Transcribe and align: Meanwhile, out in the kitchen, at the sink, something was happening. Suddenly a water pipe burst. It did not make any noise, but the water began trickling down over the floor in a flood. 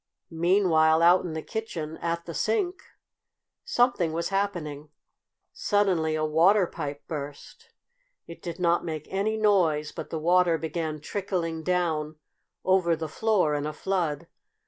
Meanwhile, 0.33 1.03
out 1.03 1.25
in 1.25 1.33
the 1.33 1.43
kitchen, 1.43 1.97
at 1.97 2.25
the 2.25 2.33
sink, 2.33 2.81
something 3.63 4.13
was 4.13 4.29
happening. 4.29 4.89
Suddenly 5.53 6.15
a 6.15 6.25
water 6.25 6.65
pipe 6.65 7.03
burst. 7.07 7.69
It 8.25 8.41
did 8.41 8.59
not 8.59 8.83
make 8.83 9.07
any 9.13 9.37
noise, 9.37 9.91
but 9.91 10.09
the 10.09 10.17
water 10.17 10.57
began 10.57 11.01
trickling 11.01 11.61
down 11.61 12.15
over 12.65 12.95
the 12.95 13.07
floor 13.07 13.53
in 13.53 13.67
a 13.67 13.73
flood. 13.73 14.25